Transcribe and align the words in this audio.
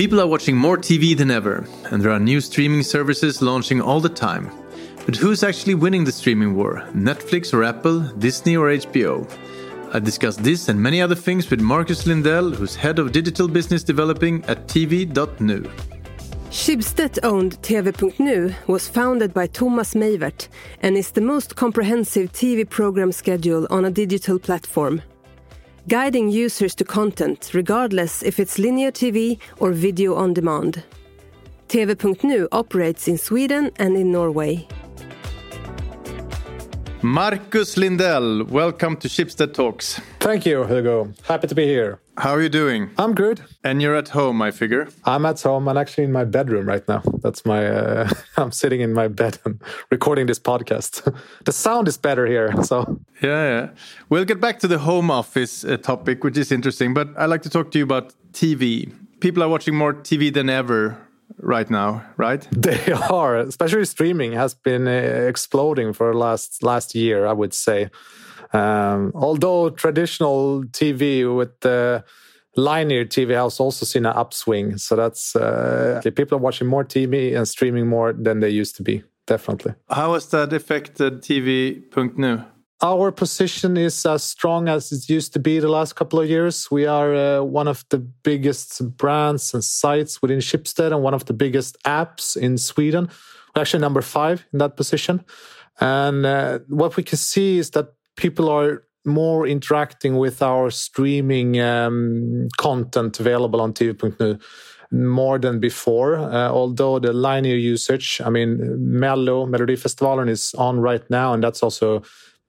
People 0.00 0.18
are 0.18 0.26
watching 0.26 0.56
more 0.56 0.78
TV 0.78 1.14
than 1.14 1.30
ever, 1.30 1.66
and 1.90 2.02
there 2.02 2.10
are 2.10 2.18
new 2.18 2.40
streaming 2.40 2.82
services 2.82 3.42
launching 3.42 3.82
all 3.82 4.00
the 4.00 4.08
time. 4.08 4.50
But 5.04 5.14
who's 5.14 5.42
actually 5.42 5.74
winning 5.74 6.04
the 6.04 6.10
streaming 6.10 6.54
war? 6.54 6.88
Netflix 6.94 7.52
or 7.52 7.62
Apple, 7.62 8.00
Disney 8.18 8.56
or 8.56 8.68
HBO? 8.68 9.30
I 9.92 9.98
discuss 9.98 10.36
this 10.36 10.70
and 10.70 10.82
many 10.82 11.02
other 11.02 11.14
things 11.14 11.50
with 11.50 11.60
Marcus 11.60 12.06
Lindell, 12.06 12.50
who's 12.50 12.74
head 12.74 12.98
of 12.98 13.12
digital 13.12 13.46
business 13.46 13.84
developing 13.84 14.42
at 14.46 14.66
TV.nu. 14.66 15.70
Schibsted-owned 16.50 17.60
TV.nu 17.60 18.54
was 18.68 18.88
founded 18.88 19.34
by 19.34 19.48
Thomas 19.48 19.92
Meivert 19.92 20.48
and 20.80 20.96
is 20.96 21.10
the 21.10 21.20
most 21.20 21.56
comprehensive 21.56 22.32
TV 22.32 22.66
program 22.66 23.12
schedule 23.12 23.66
on 23.68 23.84
a 23.84 23.90
digital 23.90 24.38
platform. 24.38 25.02
Guiding 25.88 26.28
users 26.28 26.74
to 26.74 26.84
content 26.84 27.50
regardless 27.54 28.22
if 28.22 28.38
it's 28.38 28.58
linear 28.58 28.92
TV 28.92 29.38
or 29.58 29.72
video 29.72 30.14
on 30.14 30.34
demand. 30.34 30.82
TV.nu 31.68 32.48
operates 32.52 33.08
in 33.08 33.16
Sweden 33.16 33.70
and 33.76 33.96
in 33.96 34.12
Norway. 34.12 34.66
Marcus 37.02 37.78
Lindell, 37.78 38.44
welcome 38.44 38.96
to 38.98 39.08
Schibsted 39.08 39.54
Talks. 39.54 39.98
Thank 40.18 40.44
you, 40.44 40.64
Hugo. 40.64 41.12
Happy 41.26 41.46
to 41.46 41.54
be 41.54 41.64
here. 41.64 41.98
How 42.20 42.34
are 42.34 42.42
you 42.42 42.50
doing? 42.50 42.90
I'm 42.98 43.14
good. 43.14 43.40
And 43.64 43.80
you're 43.80 43.94
at 43.96 44.10
home, 44.10 44.42
I 44.42 44.50
figure. 44.50 44.88
I'm 45.06 45.24
at 45.24 45.40
home. 45.40 45.66
I'm 45.68 45.78
actually 45.78 46.04
in 46.04 46.12
my 46.12 46.24
bedroom 46.24 46.66
right 46.68 46.86
now. 46.86 47.02
That's 47.22 47.46
my. 47.46 47.66
Uh, 47.66 48.10
I'm 48.36 48.52
sitting 48.52 48.82
in 48.82 48.92
my 48.92 49.08
bed 49.08 49.38
and 49.46 49.58
recording 49.90 50.26
this 50.26 50.38
podcast. 50.38 51.02
the 51.46 51.52
sound 51.52 51.88
is 51.88 51.96
better 51.96 52.26
here, 52.26 52.52
so. 52.62 53.00
Yeah, 53.22 53.48
yeah. 53.48 53.68
We'll 54.10 54.26
get 54.26 54.38
back 54.38 54.58
to 54.58 54.68
the 54.68 54.78
home 54.78 55.10
office 55.10 55.64
uh, 55.64 55.78
topic, 55.78 56.22
which 56.22 56.36
is 56.36 56.52
interesting. 56.52 56.92
But 56.92 57.08
I'd 57.16 57.30
like 57.30 57.40
to 57.42 57.50
talk 57.50 57.70
to 57.70 57.78
you 57.78 57.84
about 57.84 58.12
TV. 58.32 58.92
People 59.20 59.42
are 59.42 59.48
watching 59.48 59.74
more 59.74 59.94
TV 59.94 60.30
than 60.30 60.50
ever 60.50 60.98
right 61.38 61.70
now, 61.70 62.04
right? 62.18 62.46
They 62.52 62.92
are, 62.92 63.38
especially 63.38 63.86
streaming 63.86 64.32
has 64.32 64.52
been 64.52 64.86
uh, 64.86 65.26
exploding 65.26 65.94
for 65.94 66.14
last 66.14 66.62
last 66.62 66.94
year, 66.94 67.26
I 67.26 67.32
would 67.32 67.54
say. 67.54 67.88
Um, 68.52 69.12
although 69.14 69.70
traditional 69.70 70.64
TV 70.64 71.24
with 71.36 71.60
the 71.60 72.04
linear 72.56 73.04
TV 73.04 73.34
has 73.34 73.60
also 73.60 73.86
seen 73.86 74.06
an 74.06 74.16
upswing, 74.16 74.76
so 74.78 74.96
that's 74.96 75.36
uh, 75.36 76.00
people 76.16 76.36
are 76.36 76.40
watching 76.40 76.66
more 76.66 76.84
TV 76.84 77.36
and 77.36 77.46
streaming 77.46 77.86
more 77.86 78.12
than 78.12 78.40
they 78.40 78.50
used 78.50 78.76
to 78.76 78.82
be. 78.82 79.04
Definitely. 79.26 79.74
How 79.88 80.14
has 80.14 80.26
that 80.30 80.52
affected 80.52 81.22
TV.nu? 81.22 82.44
our 82.82 83.12
position 83.12 83.76
is 83.76 84.06
as 84.06 84.24
strong 84.24 84.68
as 84.68 84.90
it 84.90 85.08
used 85.08 85.32
to 85.34 85.38
be 85.38 85.58
the 85.58 85.68
last 85.68 85.94
couple 85.96 86.20
of 86.20 86.28
years. 86.28 86.70
We 86.70 86.86
are 86.86 87.14
uh, 87.14 87.42
one 87.42 87.68
of 87.68 87.84
the 87.90 87.98
biggest 87.98 88.96
brands 88.96 89.52
and 89.52 89.62
sites 89.62 90.22
within 90.22 90.38
Schibsted 90.38 90.92
and 90.92 91.02
one 91.02 91.14
of 91.14 91.26
the 91.26 91.34
biggest 91.34 91.76
apps 91.84 92.36
in 92.36 92.56
Sweden. 92.56 93.10
We're 93.54 93.62
actually 93.62 93.80
number 93.80 94.00
five 94.00 94.46
in 94.52 94.60
that 94.60 94.76
position. 94.76 95.24
And 95.78 96.24
uh, 96.24 96.60
what 96.68 96.96
we 96.96 97.02
can 97.02 97.18
see 97.18 97.58
is 97.58 97.70
that 97.70 97.92
people 98.20 98.50
are 98.50 98.84
more 99.06 99.46
interacting 99.46 100.18
with 100.18 100.42
our 100.42 100.70
streaming 100.70 101.58
um, 101.60 102.48
content 102.58 103.18
available 103.18 103.60
on 103.60 103.72
TV.nu 103.72 104.38
more 104.92 105.38
than 105.38 105.60
before. 105.60 106.16
Uh, 106.16 106.50
although 106.50 106.98
the 106.98 107.12
linear 107.12 107.56
usage, 107.56 108.20
I 108.24 108.28
mean, 108.28 108.58
Mello, 108.78 109.46
Melodifestivalen 109.46 110.28
is 110.28 110.54
on 110.54 110.80
right 110.80 111.08
now, 111.08 111.32
and 111.32 111.42
that's 111.42 111.62
also 111.62 112.02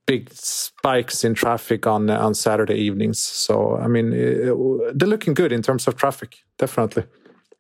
big 0.08 0.30
spikes 0.34 1.24
in 1.24 1.36
traffic 1.36 1.88
on 1.88 2.10
on 2.10 2.34
Saturday 2.34 2.76
evenings. 2.76 3.20
So 3.20 3.78
I 3.78 3.88
mean, 3.88 4.12
uh, 4.14 4.92
they're 4.94 5.08
looking 5.08 5.36
good 5.36 5.52
in 5.52 5.62
terms 5.62 5.88
of 5.88 5.96
traffic, 5.96 6.38
definitely. 6.58 7.04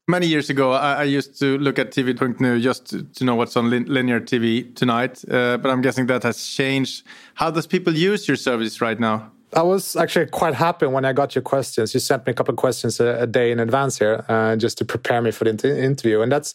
Many 0.07 0.27
years 0.27 0.49
ago, 0.49 0.71
I, 0.71 0.93
I 0.93 1.03
used 1.03 1.39
to 1.39 1.57
look 1.59 1.77
at 1.79 1.91
TV. 1.91 2.01
TV.nu 2.01 2.59
just 2.59 2.87
to, 2.87 3.03
to, 3.03 3.23
know 3.23 3.35
what's 3.35 3.55
on 3.55 3.69
lin 3.69 3.85
linear 3.85 4.19
TV 4.19 4.75
tonight. 4.75 5.23
Uh, 5.29 5.57
but 5.57 5.69
I'm 5.69 5.81
guessing 5.81 6.07
that 6.07 6.23
has 6.23 6.43
changed. 6.43 7.05
How 7.35 7.51
does 7.51 7.67
people 7.67 7.93
use 7.93 8.27
your 8.27 8.37
service 8.37 8.81
right 8.81 8.99
now? 8.99 9.31
I 9.53 9.63
was 9.63 9.95
actually 9.95 10.27
quite 10.27 10.53
happy 10.53 10.87
when 10.87 11.05
I 11.05 11.13
got 11.13 11.35
your 11.35 11.41
questions. 11.41 11.93
You 11.93 11.99
sent 11.99 12.25
me 12.25 12.31
a 12.31 12.33
couple 12.33 12.53
of 12.53 12.57
questions 12.57 12.99
a, 12.99 13.21
a 13.21 13.27
day 13.27 13.51
in 13.51 13.59
advance 13.59 13.99
here, 13.99 14.25
uh, 14.29 14.55
just 14.55 14.77
to 14.79 14.85
prepare 14.85 15.21
me 15.21 15.31
for 15.31 15.43
the 15.43 15.83
interview, 15.83 16.21
and 16.21 16.31
that's 16.31 16.53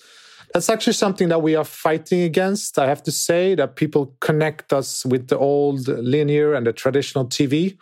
that's 0.55 0.71
actually 0.71 0.95
something 0.95 1.29
that 1.29 1.43
we 1.43 1.55
are 1.55 1.65
fighting 1.65 2.23
against. 2.23 2.79
I 2.79 2.87
have 2.87 3.03
to 3.03 3.13
say 3.13 3.55
that 3.57 3.77
people 3.77 4.15
connect 4.21 4.73
us 4.73 5.05
with 5.05 5.29
the 5.29 5.39
old 5.39 5.89
linear 5.89 6.55
and 6.55 6.67
the 6.67 6.73
traditional 6.73 7.27
TV. 7.27 7.77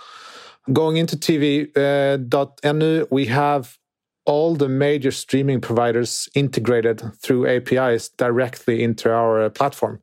Going 0.73 0.97
into 0.97 1.17
TV.nu, 1.17 3.03
uh, 3.03 3.07
we 3.11 3.27
have 3.27 3.79
all 4.27 4.55
the 4.55 4.69
major 4.69 5.11
streaming 5.11 5.61
providers 5.61 6.29
integrated 6.35 7.03
through 7.21 7.47
APIs 7.47 8.09
directly 8.09 8.83
into 8.83 9.13
our 9.13 9.43
uh, 9.43 9.51
platform. 9.51 10.01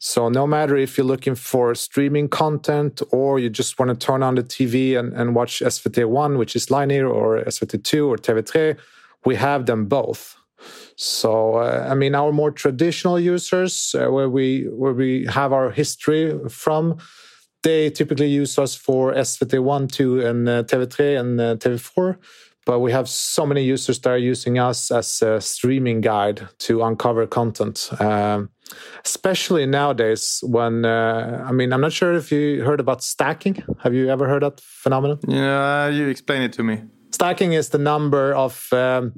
So 0.00 0.28
no 0.28 0.46
matter 0.46 0.76
if 0.76 0.96
you're 0.96 1.06
looking 1.06 1.34
for 1.34 1.74
streaming 1.74 2.28
content 2.28 3.02
or 3.10 3.40
you 3.40 3.50
just 3.50 3.78
want 3.78 3.88
to 3.88 4.06
turn 4.06 4.22
on 4.22 4.36
the 4.36 4.44
TV 4.44 4.96
and, 4.96 5.12
and 5.12 5.34
watch 5.34 5.58
SVT1, 5.58 6.38
which 6.38 6.54
is 6.54 6.70
linear, 6.70 7.08
or 7.08 7.42
SVT2 7.42 8.06
or 8.06 8.16
TV3, 8.16 8.78
we 9.24 9.34
have 9.34 9.66
them 9.66 9.86
both. 9.86 10.36
So 10.96 11.56
uh, 11.56 11.88
I 11.90 11.94
mean, 11.94 12.14
our 12.14 12.32
more 12.32 12.52
traditional 12.52 13.18
users, 13.18 13.94
uh, 13.94 14.08
where 14.08 14.28
we 14.28 14.64
where 14.64 14.92
we 14.92 15.26
have 15.26 15.52
our 15.52 15.70
history 15.70 16.36
from, 16.48 16.98
they 17.62 17.90
typically 17.90 18.28
use 18.28 18.58
us 18.58 18.74
for 18.74 19.14
SVT 19.14 19.62
one, 19.62 19.88
two, 19.88 20.20
and 20.20 20.48
uh, 20.48 20.62
TV3 20.64 21.20
and 21.20 21.40
uh, 21.40 21.56
TV4. 21.56 22.16
But 22.68 22.80
we 22.80 22.92
have 22.92 23.08
so 23.08 23.46
many 23.46 23.64
users 23.64 23.98
that 24.00 24.10
are 24.10 24.18
using 24.18 24.58
us 24.58 24.90
as 24.90 25.22
a 25.22 25.40
streaming 25.40 26.02
guide 26.02 26.46
to 26.58 26.82
uncover 26.82 27.26
content. 27.26 27.88
Um, 27.98 28.50
especially 29.02 29.64
nowadays, 29.64 30.40
when 30.42 30.84
uh, 30.84 31.46
I 31.48 31.52
mean, 31.52 31.72
I'm 31.72 31.80
not 31.80 31.94
sure 31.94 32.12
if 32.12 32.30
you 32.30 32.62
heard 32.62 32.78
about 32.78 33.02
stacking. 33.02 33.64
Have 33.82 33.94
you 33.94 34.10
ever 34.10 34.28
heard 34.28 34.42
that 34.42 34.60
phenomenon? 34.60 35.18
Yeah, 35.26 35.88
you 35.88 36.08
explain 36.08 36.42
it 36.42 36.52
to 36.52 36.62
me. 36.62 36.82
Stacking 37.10 37.54
is 37.54 37.70
the 37.70 37.78
number 37.78 38.34
of 38.34 38.68
um, 38.74 39.14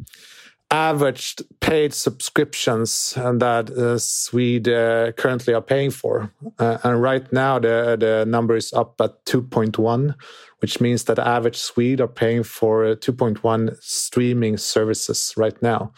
averaged 0.71 1.43
paid 1.61 1.93
subscriptions 1.93 3.15
that 3.15 3.71
uh, 3.71 3.99
Swede 3.99 4.69
uh, 4.69 5.13
currently 5.13 5.53
are 5.53 5.63
paying 5.63 5.91
for. 5.91 6.33
Uh, 6.59 6.79
and 6.85 7.03
right 7.03 7.31
now, 7.33 7.59
the, 7.59 7.97
the 7.99 8.25
number 8.27 8.57
is 8.57 8.73
up 8.73 9.01
at 9.01 9.25
2.1, 9.25 10.15
which 10.61 10.81
means 10.81 11.05
that 11.05 11.19
average 11.19 11.57
Swede 11.57 12.01
are 12.01 12.09
paying 12.09 12.45
for 12.45 12.85
uh, 12.85 12.95
2.1 12.95 13.77
streaming 13.83 14.57
services 14.57 15.35
right 15.37 15.61
now. 15.61 15.93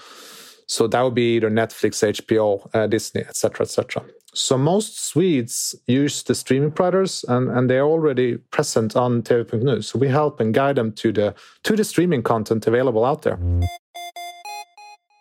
So 0.66 0.86
that 0.86 1.02
would 1.02 1.14
be 1.14 1.36
either 1.36 1.50
Netflix, 1.50 2.02
HBO, 2.02 2.68
uh, 2.72 2.86
Disney, 2.86 3.20
etc., 3.20 3.66
etc. 3.66 4.04
So 4.34 4.56
most 4.56 4.98
Swedes 4.98 5.74
use 5.86 6.22
the 6.22 6.34
streaming 6.34 6.70
providers, 6.70 7.22
and, 7.28 7.50
and 7.50 7.68
they're 7.68 7.84
already 7.84 8.38
present 8.38 8.96
on 8.96 9.22
TV.nu. 9.22 9.82
So 9.82 9.98
we 9.98 10.08
help 10.08 10.40
and 10.40 10.54
guide 10.54 10.76
them 10.76 10.92
to 10.92 11.12
the 11.12 11.34
to 11.64 11.76
the 11.76 11.84
streaming 11.84 12.22
content 12.22 12.66
available 12.66 13.04
out 13.04 13.22
there. 13.22 13.38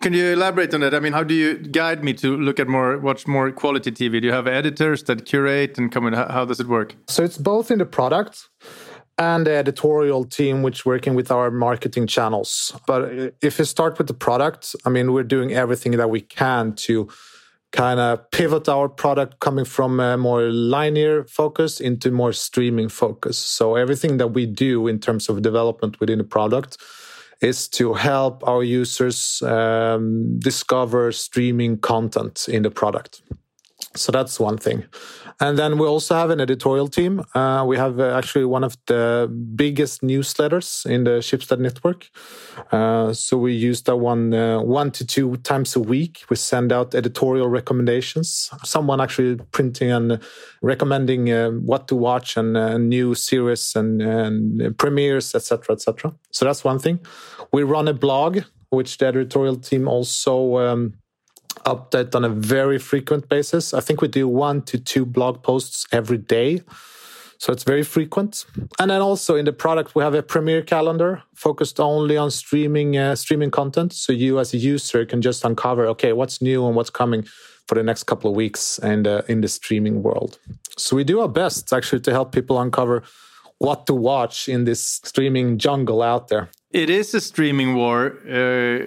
Can 0.01 0.13
you 0.13 0.33
elaborate 0.33 0.73
on 0.73 0.81
that? 0.81 0.95
I 0.95 0.99
mean, 0.99 1.13
how 1.13 1.23
do 1.23 1.35
you 1.35 1.57
guide 1.59 2.03
me 2.03 2.13
to 2.15 2.35
look 2.35 2.59
at 2.59 2.67
more, 2.67 2.97
watch 2.97 3.27
more 3.27 3.51
quality 3.51 3.91
TV? 3.91 4.19
Do 4.19 4.27
you 4.27 4.33
have 4.33 4.47
editors 4.47 5.03
that 5.03 5.25
curate 5.25 5.77
and 5.77 5.91
come 5.91 6.07
in? 6.07 6.13
How 6.13 6.43
does 6.43 6.59
it 6.59 6.67
work? 6.67 6.95
So 7.07 7.23
it's 7.23 7.37
both 7.37 7.69
in 7.69 7.77
the 7.77 7.85
product 7.85 8.49
and 9.19 9.45
the 9.45 9.51
editorial 9.51 10.25
team, 10.25 10.63
which 10.63 10.87
working 10.87 11.13
with 11.13 11.29
our 11.29 11.51
marketing 11.51 12.07
channels. 12.07 12.73
But 12.87 13.01
uh, 13.03 13.29
if 13.43 13.59
you 13.59 13.65
start 13.65 13.99
with 13.99 14.07
the 14.07 14.15
product, 14.15 14.75
I 14.85 14.89
mean, 14.89 15.13
we're 15.13 15.21
doing 15.21 15.53
everything 15.53 15.91
that 15.97 16.09
we 16.09 16.21
can 16.21 16.73
to 16.87 17.07
kind 17.71 17.99
of 17.99 18.29
pivot 18.31 18.67
our 18.67 18.89
product 18.89 19.39
coming 19.39 19.65
from 19.65 19.99
a 19.99 20.17
more 20.17 20.41
linear 20.49 21.25
focus 21.25 21.79
into 21.79 22.09
more 22.09 22.33
streaming 22.33 22.89
focus. 22.89 23.37
So 23.37 23.75
everything 23.75 24.17
that 24.17 24.29
we 24.29 24.47
do 24.47 24.87
in 24.87 24.97
terms 24.97 25.29
of 25.29 25.43
development 25.43 25.99
within 25.99 26.17
the 26.17 26.23
product 26.23 26.77
is 27.41 27.67
to 27.67 27.93
help 27.93 28.47
our 28.47 28.63
users 28.63 29.41
um, 29.41 30.37
discover 30.39 31.11
streaming 31.11 31.77
content 31.77 32.47
in 32.47 32.63
the 32.63 32.71
product. 32.71 33.21
So 33.95 34.11
that's 34.11 34.39
one 34.39 34.57
thing. 34.57 34.85
And 35.41 35.57
then 35.57 35.77
we 35.77 35.87
also 35.87 36.15
have 36.15 36.29
an 36.29 36.39
editorial 36.39 36.87
team. 36.87 37.23
Uh, 37.33 37.65
we 37.67 37.75
have 37.75 37.99
uh, 37.99 38.15
actually 38.15 38.45
one 38.45 38.63
of 38.63 38.77
the 38.85 39.27
biggest 39.55 40.01
newsletters 40.01 40.85
in 40.85 41.03
the 41.03 41.19
Schibsted 41.19 41.59
network. 41.59 42.09
Uh, 42.71 43.11
so 43.11 43.37
we 43.37 43.53
use 43.53 43.81
that 43.83 43.97
one 43.97 44.33
uh, 44.33 44.61
one 44.61 44.91
to 44.91 45.05
two 45.05 45.35
times 45.37 45.75
a 45.75 45.79
week. 45.79 46.23
We 46.29 46.35
send 46.35 46.71
out 46.71 46.95
editorial 46.95 47.49
recommendations. 47.49 48.51
Someone 48.63 49.01
actually 49.01 49.37
printing 49.51 49.91
and 49.91 50.19
recommending 50.61 51.31
uh, 51.31 51.49
what 51.49 51.87
to 51.87 51.95
watch 51.95 52.37
and 52.37 52.55
uh, 52.55 52.77
new 52.77 53.15
series 53.15 53.75
and, 53.75 54.01
and 54.01 54.77
premieres, 54.77 55.35
etc., 55.35 55.73
etc. 55.73 56.13
So 56.31 56.45
that's 56.45 56.63
one 56.63 56.79
thing. 56.79 56.99
We 57.51 57.63
run 57.63 57.87
a 57.87 57.93
blog, 57.93 58.41
which 58.69 58.97
the 58.99 59.07
editorial 59.07 59.57
team 59.57 59.87
also. 59.87 60.57
Um, 60.57 61.00
update 61.65 62.15
on 62.15 62.25
a 62.25 62.29
very 62.29 62.79
frequent 62.79 63.29
basis. 63.29 63.73
I 63.73 63.79
think 63.79 64.01
we 64.01 64.07
do 64.07 64.27
one 64.27 64.61
to 64.63 64.77
two 64.77 65.05
blog 65.05 65.43
posts 65.43 65.85
every 65.91 66.17
day. 66.17 66.61
So 67.37 67.51
it's 67.51 67.63
very 67.63 67.81
frequent. 67.81 68.45
And 68.79 68.91
then 68.91 69.01
also 69.01 69.35
in 69.35 69.45
the 69.45 69.53
product, 69.53 69.95
we 69.95 70.03
have 70.03 70.13
a 70.13 70.21
Premiere 70.21 70.61
calendar 70.61 71.23
focused 71.33 71.79
only 71.79 72.15
on 72.15 72.29
streaming 72.29 72.97
uh, 72.97 73.15
streaming 73.15 73.49
content. 73.49 73.93
So 73.93 74.13
you 74.13 74.39
as 74.39 74.53
a 74.53 74.57
user 74.57 75.05
can 75.05 75.21
just 75.23 75.43
uncover, 75.43 75.87
okay, 75.87 76.13
what's 76.13 76.39
new 76.39 76.67
and 76.67 76.75
what's 76.75 76.91
coming 76.91 77.23
for 77.67 77.75
the 77.75 77.83
next 77.83 78.03
couple 78.03 78.29
of 78.29 78.35
weeks 78.35 78.77
and 78.79 79.07
uh, 79.07 79.23
in 79.27 79.41
the 79.41 79.47
streaming 79.47 80.03
world. 80.03 80.37
So 80.77 80.95
we 80.95 81.03
do 81.03 81.21
our 81.21 81.29
best 81.29 81.73
actually 81.73 82.01
to 82.01 82.11
help 82.11 82.31
people 82.31 82.59
uncover 82.61 83.03
what 83.57 83.85
to 83.87 83.95
watch 83.95 84.47
in 84.47 84.65
this 84.65 84.99
streaming 85.03 85.57
jungle 85.57 86.01
out 86.01 86.27
there. 86.27 86.49
It 86.71 86.89
is 86.89 87.13
a 87.13 87.21
streaming 87.21 87.75
war 87.75 88.17
uh, 88.29 88.85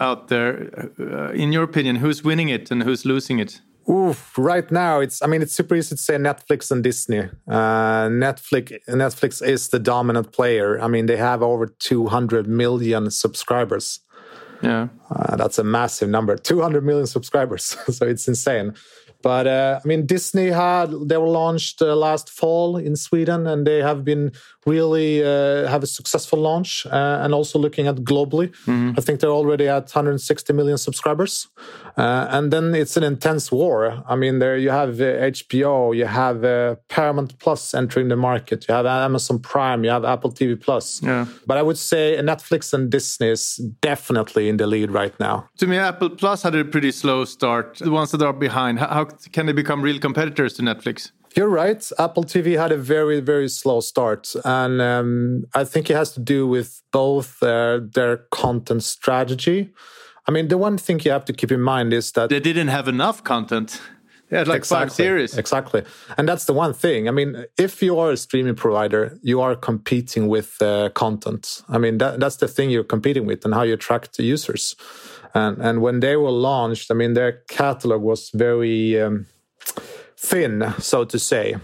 out 0.00 0.28
there. 0.28 0.90
Uh, 0.98 1.30
in 1.32 1.52
your 1.52 1.62
opinion, 1.62 1.96
who's 1.96 2.22
winning 2.22 2.48
it 2.48 2.70
and 2.70 2.82
who's 2.82 3.04
losing 3.04 3.38
it? 3.38 3.60
Oof, 3.88 4.36
right 4.36 4.68
now 4.72 4.98
it's 4.98 5.22
I 5.22 5.28
mean 5.28 5.42
it's 5.42 5.52
super 5.52 5.76
easy 5.76 5.94
to 5.94 6.02
say 6.02 6.16
Netflix 6.16 6.72
and 6.72 6.82
Disney. 6.82 7.20
Uh, 7.48 8.08
Netflix 8.08 8.76
Netflix 8.88 9.46
is 9.46 9.68
the 9.68 9.78
dominant 9.78 10.32
player. 10.32 10.80
I 10.80 10.88
mean 10.88 11.06
they 11.06 11.16
have 11.16 11.40
over 11.40 11.66
200 11.66 12.48
million 12.48 13.10
subscribers. 13.10 14.00
Yeah. 14.60 14.88
Uh, 15.10 15.36
that's 15.36 15.58
a 15.58 15.64
massive 15.64 16.08
number. 16.08 16.36
200 16.36 16.84
million 16.84 17.06
subscribers. 17.06 17.62
so 17.88 18.06
it's 18.06 18.26
insane. 18.26 18.74
But 19.26 19.48
uh, 19.48 19.80
I 19.84 19.88
mean, 19.88 20.06
Disney 20.06 20.50
had 20.50 20.92
they 21.08 21.16
were 21.16 21.26
launched 21.42 21.82
uh, 21.82 21.96
last 21.96 22.30
fall 22.30 22.76
in 22.76 22.94
Sweden, 22.94 23.48
and 23.48 23.66
they 23.66 23.82
have 23.82 24.04
been 24.04 24.30
really 24.66 25.24
uh, 25.24 25.66
have 25.66 25.82
a 25.82 25.86
successful 25.88 26.38
launch. 26.38 26.86
Uh, 26.86 27.22
and 27.22 27.34
also 27.34 27.58
looking 27.58 27.88
at 27.88 27.96
globally, 27.96 28.48
mm-hmm. 28.66 28.92
I 28.96 29.00
think 29.00 29.18
they're 29.18 29.38
already 29.42 29.66
at 29.66 29.84
160 29.84 30.52
million 30.52 30.78
subscribers. 30.78 31.48
Uh, 31.96 32.28
and 32.30 32.52
then 32.52 32.74
it's 32.74 32.96
an 32.96 33.02
intense 33.02 33.50
war. 33.50 34.04
I 34.08 34.14
mean, 34.16 34.38
there 34.38 34.56
you 34.56 34.70
have 34.70 34.90
HBO, 34.96 35.88
uh, 35.88 35.92
you 35.92 36.06
have 36.06 36.42
Paramount 36.88 37.38
Plus 37.38 37.74
entering 37.74 38.08
the 38.08 38.16
market, 38.16 38.66
you 38.68 38.74
have 38.74 38.86
Amazon 38.86 39.38
Prime, 39.38 39.82
you 39.82 39.90
have 39.90 40.04
Apple 40.04 40.30
TV 40.30 40.60
Plus. 40.60 41.02
Yeah. 41.02 41.26
But 41.46 41.56
I 41.56 41.62
would 41.62 41.78
say 41.78 42.18
Netflix 42.20 42.72
and 42.74 42.90
Disney 42.90 43.30
is 43.30 43.56
definitely 43.80 44.48
in 44.48 44.56
the 44.58 44.66
lead 44.66 44.90
right 44.90 45.18
now. 45.18 45.48
To 45.58 45.66
me, 45.66 45.78
Apple 45.78 46.10
Plus 46.10 46.42
had 46.42 46.54
a 46.54 46.64
pretty 46.64 46.92
slow 46.92 47.24
start. 47.24 47.78
The 47.78 47.90
ones 47.90 48.10
that 48.12 48.22
are 48.22 48.32
behind, 48.32 48.78
how 48.78 49.08
can 49.32 49.46
they 49.46 49.52
become 49.52 49.82
real 49.82 49.98
competitors 49.98 50.54
to 50.54 50.62
Netflix? 50.62 51.12
You're 51.36 51.48
right. 51.48 51.86
Apple 51.98 52.24
TV 52.24 52.58
had 52.58 52.72
a 52.72 52.78
very, 52.78 53.20
very 53.20 53.48
slow 53.48 53.80
start. 53.80 54.34
And 54.44 54.80
um, 54.80 55.44
I 55.54 55.64
think 55.64 55.90
it 55.90 55.94
has 55.94 56.12
to 56.12 56.20
do 56.20 56.46
with 56.46 56.82
both 56.92 57.40
their, 57.40 57.80
their 57.80 58.18
content 58.30 58.82
strategy. 58.82 59.70
I 60.26 60.32
mean, 60.32 60.48
the 60.48 60.58
one 60.58 60.78
thing 60.78 60.98
you 61.04 61.10
have 61.10 61.26
to 61.26 61.32
keep 61.32 61.52
in 61.52 61.60
mind 61.60 61.92
is 61.92 62.12
that 62.12 62.30
they 62.30 62.40
didn't 62.40 62.68
have 62.68 62.88
enough 62.88 63.22
content. 63.22 63.80
Had 64.30 64.48
like 64.48 64.58
exactly, 64.58 64.88
five 64.88 64.92
series. 64.92 65.38
Exactly. 65.38 65.84
And 66.18 66.28
that's 66.28 66.46
the 66.46 66.52
one 66.52 66.72
thing. 66.72 67.08
I 67.08 67.12
mean, 67.12 67.44
if 67.56 67.80
you 67.80 67.98
are 67.98 68.10
a 68.10 68.16
streaming 68.16 68.56
provider, 68.56 69.16
you 69.22 69.40
are 69.40 69.54
competing 69.54 70.26
with 70.26 70.60
uh, 70.60 70.88
content. 70.90 71.62
I 71.68 71.78
mean, 71.78 71.98
that, 71.98 72.18
that's 72.18 72.36
the 72.36 72.48
thing 72.48 72.70
you're 72.70 72.82
competing 72.82 73.24
with 73.24 73.44
and 73.44 73.54
how 73.54 73.62
you 73.62 73.74
attract 73.74 74.16
the 74.16 74.24
users. 74.24 74.74
And, 75.32 75.58
and 75.58 75.80
when 75.80 76.00
they 76.00 76.16
were 76.16 76.30
launched, 76.30 76.90
I 76.90 76.94
mean, 76.94 77.14
their 77.14 77.42
catalog 77.48 78.02
was 78.02 78.30
very 78.30 79.00
um, 79.00 79.26
thin, 80.16 80.74
so 80.78 81.04
to 81.04 81.18
say. 81.18 81.56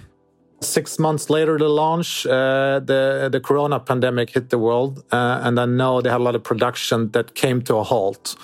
Six 0.63 0.99
months 0.99 1.29
later, 1.29 1.59
the 1.59 1.69
launch, 1.69 2.25
uh, 2.25 2.81
the 2.81 3.29
the 3.31 3.41
Corona 3.41 3.81
pandemic 3.81 4.31
hit 4.31 4.51
the 4.51 4.59
world, 4.59 5.05
uh, 5.11 5.41
and 5.43 5.59
I 5.59 5.67
know 5.67 6.01
they 6.01 6.09
had 6.09 6.21
a 6.21 6.25
lot 6.25 6.37
of 6.37 6.45
production 6.45 7.11
that 7.11 7.35
came 7.35 7.63
to 7.63 7.77
a 7.77 7.83
halt. 7.83 8.37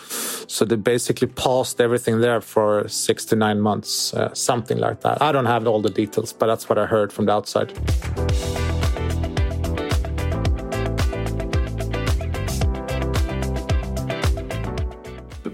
So 0.49 0.65
they 0.65 0.76
basically 0.76 1.29
paused 1.29 1.81
everything 1.81 2.20
there 2.20 2.41
for 2.41 2.88
six 2.88 3.25
to 3.26 3.37
nine 3.37 3.61
months, 3.61 4.15
uh, 4.15 4.35
something 4.35 4.79
like 4.79 5.00
that. 5.03 5.23
I 5.23 5.31
don't 5.31 5.47
have 5.47 5.67
all 5.67 5.81
the 5.81 5.91
details, 5.91 6.32
but 6.32 6.47
that's 6.47 6.69
what 6.69 6.79
I 6.79 6.87
heard 6.87 7.12
from 7.12 7.26
the 7.26 7.32
outside. 7.32 7.73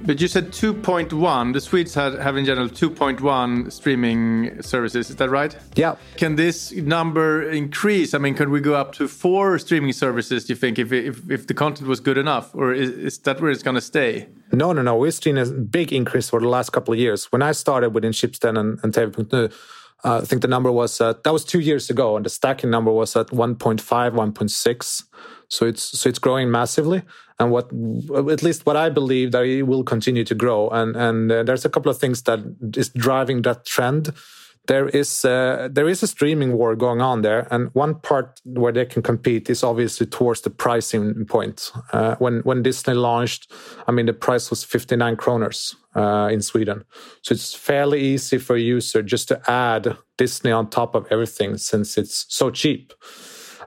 But 0.07 0.21
you 0.21 0.29
said 0.29 0.53
2.1. 0.53 1.55
The 1.55 1.61
Swedes 1.61 1.95
had, 1.95 2.15
have 2.15 2.37
in 2.37 2.45
general 2.45 2.69
2.1 2.69 3.73
streaming 3.73 4.61
services. 4.61 5.09
Is 5.09 5.17
that 5.17 5.31
right? 5.31 5.57
Yeah. 5.77 5.97
Can 6.19 6.37
this 6.37 6.73
number 6.73 7.49
increase? 7.51 8.13
I 8.13 8.19
mean, 8.19 8.35
can 8.35 8.51
we 8.51 8.61
go 8.61 8.75
up 8.75 8.93
to 8.95 9.09
four 9.09 9.59
streaming 9.59 9.93
services? 9.93 10.45
Do 10.45 10.53
you 10.53 10.57
think 10.57 10.79
if 10.79 10.93
if, 10.93 11.31
if 11.31 11.47
the 11.47 11.55
content 11.55 11.89
was 11.89 12.01
good 12.01 12.19
enough, 12.19 12.55
or 12.55 12.75
is, 12.75 12.91
is 12.91 13.19
that 13.21 13.41
where 13.41 13.51
it's 13.51 13.63
going 13.63 13.77
to 13.77 13.81
stay? 13.81 14.29
No, 14.53 14.73
no, 14.75 14.83
no. 14.83 14.95
We've 14.97 15.15
seen 15.15 15.39
a 15.39 15.47
big 15.47 15.91
increase 15.91 16.29
for 16.29 16.41
the 16.41 16.49
last 16.49 16.71
couple 16.71 16.93
of 16.93 17.01
years. 17.01 17.33
When 17.33 17.41
I 17.41 17.53
started 17.53 17.95
within 17.95 18.13
Schibsted 18.13 18.59
and, 18.59 18.79
and 18.83 18.93
TV.nu, 18.93 19.49
uh, 20.05 20.19
I 20.19 20.25
think 20.27 20.43
the 20.43 20.49
number 20.49 20.71
was 20.71 21.01
uh, 21.01 21.15
that 21.25 21.33
was 21.33 21.45
two 21.47 21.61
years 21.61 21.89
ago, 21.89 22.17
and 22.17 22.27
the 22.27 22.31
stacking 22.31 22.69
number 22.69 22.93
was 22.93 23.17
at 23.17 23.29
1.5, 23.29 23.81
1.6. 23.81 25.05
So 25.55 25.67
it's 25.67 25.83
so 26.01 26.09
it's 26.09 26.19
growing 26.19 26.51
massively, 26.51 27.03
and 27.39 27.53
what 27.53 27.67
at 28.29 28.43
least 28.43 28.67
what 28.67 28.77
I 28.77 28.91
believe 28.91 29.31
that 29.33 29.45
it 29.45 29.63
will 29.63 29.85
continue 29.85 30.25
to 30.25 30.35
grow. 30.35 30.69
And 30.71 30.97
and 30.97 31.31
uh, 31.31 31.43
there's 31.45 31.65
a 31.65 31.71
couple 31.71 31.91
of 31.91 31.99
things 31.99 32.23
that 32.23 32.41
is 32.77 32.89
driving 32.89 33.43
that 33.43 33.65
trend. 33.65 34.13
There 34.67 34.89
is 34.89 35.25
uh, 35.25 35.69
there 35.71 35.89
is 35.89 36.03
a 36.03 36.07
streaming 36.07 36.53
war 36.59 36.75
going 36.75 37.01
on 37.01 37.23
there, 37.23 37.47
and 37.53 37.71
one 37.75 37.95
part 37.95 38.41
where 38.45 38.73
they 38.73 38.87
can 38.87 39.03
compete 39.03 39.49
is 39.49 39.63
obviously 39.63 40.07
towards 40.07 40.41
the 40.41 40.51
pricing 40.51 41.25
point. 41.27 41.71
Uh, 41.93 42.17
when 42.19 42.41
when 42.41 42.63
Disney 42.63 42.95
launched, 42.95 43.53
I 43.87 43.93
mean 43.93 44.07
the 44.07 44.13
price 44.13 44.51
was 44.51 44.65
59 44.65 45.17
kroners 45.17 45.77
uh, 45.95 46.33
in 46.33 46.43
Sweden, 46.43 46.85
so 47.23 47.35
it's 47.35 47.55
fairly 47.55 48.01
easy 48.01 48.39
for 48.39 48.57
a 48.57 48.61
user 48.77 49.03
just 49.03 49.29
to 49.29 49.41
add 49.49 49.97
Disney 50.19 50.51
on 50.51 50.71
top 50.71 50.95
of 50.97 51.07
everything 51.11 51.59
since 51.59 51.97
it's 51.97 52.27
so 52.29 52.51
cheap 52.51 52.93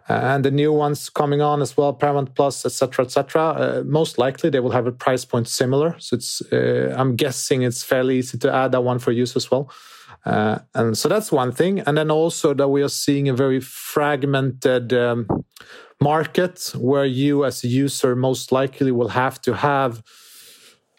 and 0.10 0.46
the 0.46 0.52
new 0.52 0.72
ones 0.72 1.10
coming 1.10 1.42
on 1.42 1.62
as 1.62 1.76
well, 1.76 1.94
Paramount 1.94 2.34
Plus, 2.34 2.66
etc., 2.66 3.06
etc. 3.06 3.44
Uh, 3.44 3.84
most 3.86 4.18
likely 4.18 4.50
they 4.50 4.62
will 4.62 4.72
have 4.72 4.88
a 4.88 4.92
price 4.92 5.26
point 5.26 5.48
similar. 5.48 5.96
So 6.00 6.16
it's, 6.16 6.42
uh, 6.52 6.96
I'm 6.98 7.16
guessing 7.16 7.64
it's 7.64 7.84
fairly 7.84 8.18
easy 8.18 8.38
to 8.40 8.54
add 8.54 8.72
that 8.72 8.84
one 8.84 9.00
for 9.00 9.12
use 9.12 9.36
as 9.36 9.52
well. 9.52 9.70
Uh, 10.26 10.60
and 10.74 10.98
so 10.98 11.10
that's 11.10 11.32
one 11.32 11.52
thing. 11.52 11.80
And 11.82 11.98
then 11.98 12.10
also 12.10 12.54
that 12.54 12.70
we 12.70 12.82
are 12.84 12.90
seeing 12.90 13.28
a 13.28 13.34
very 13.34 13.60
fragmented 13.60 14.94
um, 14.94 15.28
market 16.02 16.74
where 16.76 17.06
you 17.06 17.46
as 17.46 17.64
a 17.64 17.68
user 17.68 18.16
most 18.16 18.52
likely 18.52 18.92
will 18.92 19.10
have 19.10 19.42
to 19.42 19.56
have 19.56 20.04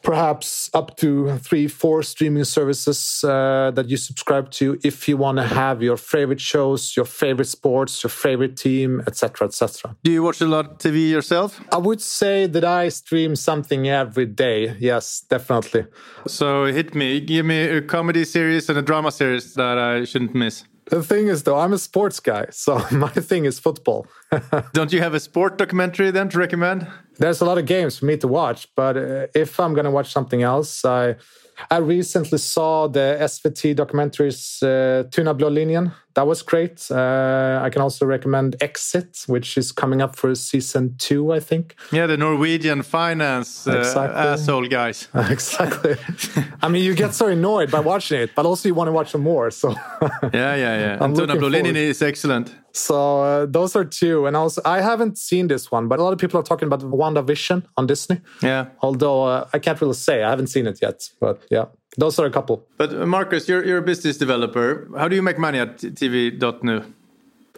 perhaps 0.02 0.70
up 0.74 0.96
to 0.96 1.38
three, 1.38 1.66
four 1.66 2.02
streaming 2.02 2.44
services 2.44 3.24
uh, 3.24 3.70
that 3.74 3.88
you 3.88 3.96
subscribe 3.96 4.50
to 4.50 4.78
if 4.84 5.08
you 5.08 5.16
want 5.16 5.38
to 5.38 5.44
have 5.44 5.82
your 5.82 5.96
favorite 5.96 6.40
shows, 6.40 6.96
your 6.96 7.04
favorite 7.04 7.46
sports, 7.46 8.02
your 8.02 8.10
favorite 8.10 8.56
team, 8.56 9.02
etc., 9.06 9.46
etc. 9.48 9.96
Do 10.04 10.10
you 10.10 10.22
watch 10.22 10.40
a 10.40 10.46
lot 10.46 10.66
of 10.66 10.78
TV 10.78 11.10
yourself? 11.10 11.60
I 11.72 11.78
would 11.78 12.00
say 12.00 12.46
that 12.46 12.64
I 12.64 12.88
stream 12.88 13.36
something 13.36 13.88
every 13.88 14.26
day. 14.26 14.76
Yes, 14.78 15.24
definitely. 15.28 15.86
So 16.26 16.66
hit 16.66 16.94
me. 16.94 17.20
Give 17.20 17.44
me 17.44 17.60
a 17.62 17.82
comedy 17.82 18.24
series 18.24 18.68
and 18.68 18.78
a 18.78 18.82
drama 18.82 19.10
series 19.10 19.54
that 19.54 19.78
I 19.78 20.04
shouldn't 20.04 20.34
miss. 20.34 20.64
The 20.90 21.02
thing 21.02 21.28
is, 21.28 21.42
though, 21.42 21.58
I'm 21.58 21.72
a 21.72 21.78
sports 21.78 22.18
guy, 22.20 22.46
so 22.50 22.78
my 22.90 23.10
thing 23.10 23.44
is 23.44 23.58
football. 23.58 24.06
Don't 24.72 24.92
you 24.92 25.00
have 25.00 25.14
a 25.14 25.20
sport 25.20 25.58
documentary 25.58 26.10
then 26.10 26.28
to 26.30 26.38
recommend? 26.38 26.86
There's 27.18 27.40
a 27.40 27.44
lot 27.44 27.58
of 27.58 27.66
games 27.66 27.98
for 27.98 28.06
me 28.06 28.16
to 28.18 28.28
watch, 28.28 28.68
but 28.74 28.96
uh, 28.96 29.26
if 29.34 29.60
I'm 29.60 29.74
going 29.74 29.84
to 29.84 29.90
watch 29.90 30.12
something 30.12 30.42
else, 30.42 30.84
I 30.84 31.16
I 31.70 31.78
recently 31.78 32.38
saw 32.38 32.88
the 32.88 33.18
SVT 33.20 33.74
documentaries 33.74 34.62
uh, 34.62 35.08
Tunna 35.10 35.34
blå 35.34 35.50
linjen 35.50 35.92
that 36.18 36.26
was 36.26 36.42
great. 36.42 36.90
Uh, 36.90 37.60
I 37.62 37.70
can 37.70 37.80
also 37.80 38.04
recommend 38.04 38.56
Exit, 38.60 39.22
which 39.28 39.56
is 39.56 39.70
coming 39.70 40.02
up 40.02 40.16
for 40.16 40.34
season 40.34 40.96
two, 40.98 41.32
I 41.32 41.38
think. 41.38 41.76
Yeah, 41.92 42.08
the 42.08 42.16
Norwegian 42.16 42.82
finance 42.82 43.68
uh, 43.68 43.78
exactly. 43.78 44.20
asshole 44.20 44.66
guys. 44.66 45.06
exactly. 45.30 45.94
I 46.60 46.66
mean, 46.68 46.82
you 46.82 46.96
get 46.96 47.14
so 47.14 47.28
annoyed 47.28 47.70
by 47.70 47.78
watching 47.78 48.20
it, 48.20 48.30
but 48.34 48.46
also 48.46 48.68
you 48.68 48.74
want 48.74 48.88
to 48.88 48.92
watch 48.92 49.10
some 49.12 49.22
more. 49.22 49.52
So 49.52 49.70
yeah, 50.32 50.56
yeah, 50.56 50.98
yeah. 50.98 50.98
blå 50.98 51.50
linjen 51.50 51.76
is 51.76 52.02
excellent. 52.02 52.52
So 52.72 53.22
uh, 53.22 53.46
those 53.46 53.76
are 53.76 53.84
two, 53.84 54.26
and 54.26 54.36
also 54.36 54.60
I 54.64 54.80
haven't 54.80 55.18
seen 55.18 55.46
this 55.46 55.70
one, 55.70 55.86
but 55.86 56.00
a 56.00 56.02
lot 56.02 56.12
of 56.12 56.18
people 56.18 56.40
are 56.40 56.48
talking 56.50 56.66
about 56.66 56.80
WandaVision 56.80 57.62
on 57.76 57.86
Disney. 57.86 58.20
Yeah. 58.42 58.66
Although 58.80 59.22
uh, 59.22 59.48
I 59.52 59.60
can't 59.60 59.80
really 59.80 59.94
say 59.94 60.24
I 60.24 60.30
haven't 60.30 60.48
seen 60.48 60.66
it 60.66 60.82
yet, 60.82 61.10
but 61.20 61.38
yeah. 61.48 61.66
Those 61.96 62.18
are 62.18 62.26
a 62.26 62.30
couple. 62.30 62.66
But 62.76 62.92
uh, 62.92 63.06
Marcus, 63.06 63.48
you're, 63.48 63.64
you're 63.64 63.78
a 63.78 63.82
business 63.82 64.18
developer. 64.18 64.88
How 64.96 65.08
do 65.08 65.16
you 65.16 65.22
make 65.22 65.38
money 65.38 65.58
at 65.58 65.78
TV.nu? 65.78 66.84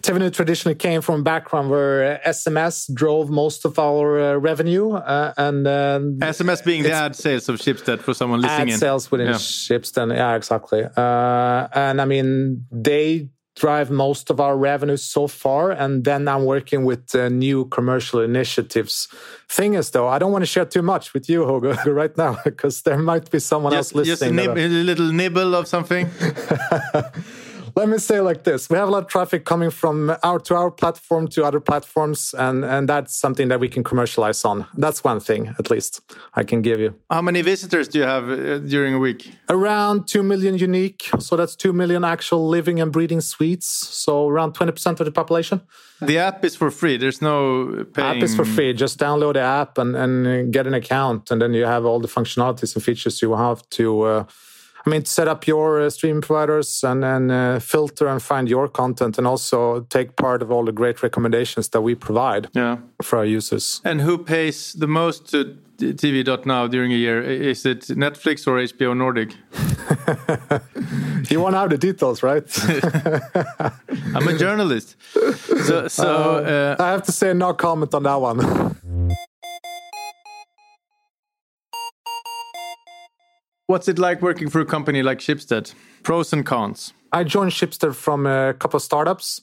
TV.nu 0.03 0.31
traditionally 0.31 0.75
came 0.75 1.03
from 1.03 1.21
a 1.21 1.23
background 1.23 1.69
where 1.69 2.21
SMS 2.27 2.93
drove 2.95 3.29
most 3.29 3.67
of 3.67 3.79
our 3.79 4.19
uh, 4.19 4.35
revenue, 4.37 4.93
uh, 4.93 5.35
and 5.37 5.67
SMS 5.67 6.65
being 6.65 6.83
the 6.83 6.93
ad 6.93 7.15
sales 7.15 7.51
of 7.51 7.57
Schibsted 7.57 8.01
for 8.01 8.15
someone 8.15 8.41
listening 8.41 8.61
ad 8.61 8.69
in. 8.69 8.75
Ad 8.75 8.81
sales 8.81 9.11
within 9.11 9.27
yeah. 9.27 9.35
Schibsted, 9.35 10.17
yeah, 10.17 10.37
exactly. 10.37 10.85
Uh, 10.97 11.69
and 11.75 12.01
I 12.01 12.07
mean, 12.07 12.65
they 12.73 13.29
drive 13.61 13.91
most 13.91 14.31
of 14.31 14.41
our 14.41 14.57
revenue 14.57 14.97
so 14.97 15.27
far. 15.27 15.71
And 15.71 16.05
then 16.05 16.27
I'm 16.27 16.45
working 16.45 16.85
with 16.85 17.15
uh, 17.15 17.29
new 17.29 17.67
commercial 17.67 18.21
initiatives. 18.21 19.09
Thing 19.49 19.75
is, 19.75 19.91
though, 19.91 20.09
I 20.09 20.19
don't 20.19 20.33
want 20.33 20.43
to 20.43 20.53
share 20.55 20.65
too 20.65 20.83
much 20.83 21.13
with 21.13 21.29
you, 21.29 21.47
Hugo, 21.47 21.77
right 21.93 22.17
now, 22.17 22.39
because 22.45 22.83
there 22.83 22.99
might 22.99 23.31
be 23.31 23.39
someone 23.39 23.73
just, 23.73 23.95
else 23.95 24.09
listening. 24.09 24.37
Just 24.37 24.49
a, 24.49 24.55
nib- 24.55 24.73
a 24.73 24.85
little 24.91 25.13
nibble 25.13 25.55
of 25.55 25.69
something. 25.69 26.09
let 27.77 27.89
me 27.89 27.99
say 27.99 28.21
like 28.21 28.45
this: 28.45 28.69
we 28.71 28.77
have 28.77 28.89
a 28.89 28.91
lot 28.91 29.03
of 29.05 29.09
traffic 29.09 29.45
coming 29.45 29.71
from 29.71 30.13
our 30.23 30.39
to 30.41 30.55
our 30.55 30.71
platform 30.71 31.29
to 31.29 31.45
other 31.45 31.61
platforms, 31.61 32.35
and 32.39 32.65
and 32.65 32.89
that's 32.89 33.17
something 33.17 33.49
that 33.49 33.61
we 33.61 33.69
can 33.69 33.83
commercialize 33.85 34.45
on. 34.45 34.67
That's 34.77 35.05
one 35.05 35.21
thing, 35.21 35.55
at 35.59 35.71
least, 35.71 36.01
I 36.35 36.45
can 36.45 36.63
give 36.63 36.81
you. 36.81 36.95
How 37.11 37.23
many 37.23 37.43
visitors 37.43 37.89
do 37.89 37.99
you 37.99 38.05
have 38.05 38.29
uh, 38.31 38.59
during 38.59 38.95
a 38.95 38.99
week? 38.99 39.33
Around 39.49 40.07
two 40.07 40.23
million 40.23 40.57
unique. 40.59 41.11
So 41.19 41.37
that's 41.37 41.57
two 41.57 41.73
million 41.73 42.05
actual 42.05 42.49
living 42.49 42.81
and 42.81 42.93
breeding 42.93 43.21
Swedes. 43.21 43.67
So 43.67 44.29
around 44.29 44.55
twenty 44.55 44.73
percent 44.73 45.01
of 45.01 45.07
the 45.07 45.13
population. 45.13 45.61
The 46.03 46.19
app 46.19 46.45
is 46.45 46.57
for 46.57 46.71
free. 46.71 46.97
There's 46.97 47.21
no 47.21 47.85
paying. 47.93 48.17
App 48.17 48.23
is 48.23 48.35
for 48.35 48.45
free. 48.45 48.73
Just 48.73 48.99
download 48.99 49.35
the 49.35 49.41
app 49.41 49.79
and 49.79 49.95
and 49.97 50.53
get 50.53 50.67
an 50.67 50.75
account, 50.75 51.31
and 51.31 51.41
then 51.41 51.53
you 51.55 51.67
have 51.67 51.85
all 51.85 52.01
the 52.01 52.09
functionalities 52.09 52.75
and 52.75 52.83
features 52.83 53.21
you 53.23 53.35
have 53.37 53.69
to. 53.71 54.03
Uh, 54.03 54.25
I 54.87 54.91
mean, 54.91 55.05
set 55.05 55.29
up 55.29 55.47
your 55.47 55.81
uh, 55.81 55.91
streaming 55.91 56.23
providers 56.23 56.83
and 56.85 57.03
then 57.03 57.31
uh, 57.31 57.61
filter 57.61 58.09
and 58.09 58.23
find 58.23 58.49
your 58.49 58.69
content, 58.69 59.19
and 59.19 59.27
also 59.27 59.81
take 59.91 60.17
part 60.17 60.43
of 60.43 60.51
all 60.51 60.65
the 60.65 60.73
great 60.73 61.03
recommendations 61.03 61.69
that 61.69 61.83
we 61.83 61.95
provide 61.95 62.49
yeah. 62.55 62.79
for 63.03 63.19
our 63.19 63.25
users. 63.25 63.81
And 63.85 64.01
who 64.01 64.19
pays 64.19 64.73
the 64.73 64.87
most 64.87 65.31
to 65.31 65.57
TV.nu 65.79 66.69
during 66.69 66.93
a 66.93 66.97
year? 66.97 67.23
Is 67.23 67.67
it 67.67 67.81
Netflix 67.89 68.47
or 68.47 68.59
HBO 68.59 68.97
Nordic? 68.97 69.35
you 71.31 71.41
want 71.41 71.55
to 71.55 71.59
have 71.59 71.71
the 71.71 71.79
details, 71.79 72.23
right? 72.23 72.45
I'm 74.15 74.29
a 74.29 74.37
journalist, 74.37 74.97
so, 75.13 75.89
so 75.89 76.77
uh, 76.79 76.83
I 76.83 76.91
have 76.91 77.03
to 77.05 77.13
say 77.13 77.33
no 77.35 77.55
comment 77.55 77.95
on 77.95 78.03
that 78.05 78.21
one. 78.21 78.77
What's 83.71 83.87
it 83.87 84.01
like 84.01 84.21
working 84.21 84.51
for 84.51 84.61
a 84.61 84.67
company 84.67 85.01
like 85.01 85.21
Schibsted? 85.21 85.73
Pros 86.03 86.33
and 86.33 86.45
cons. 86.45 86.93
I 87.13 87.23
joined 87.23 87.53
Schibsted 87.53 87.95
from 87.95 88.27
a 88.27 88.53
couple 88.55 88.79
of 88.79 88.83
startups. 88.83 89.43